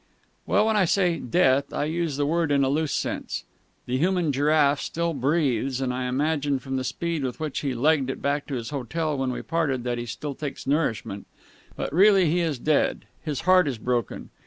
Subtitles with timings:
[0.47, 3.43] "Well, when I say death, I use the word in a loose sense.
[3.85, 8.09] The human giraffe still breathes, and I imagine, from the speed with which he legged
[8.09, 11.27] it back to his hotel when we parted, that he still takes nourishment.
[11.75, 13.05] But really he is dead.
[13.21, 14.31] His heart is broken.